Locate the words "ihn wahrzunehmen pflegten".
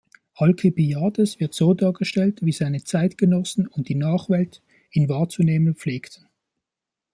4.89-6.27